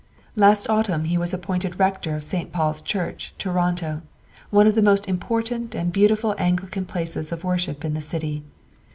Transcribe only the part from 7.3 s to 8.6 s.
of worship in the city.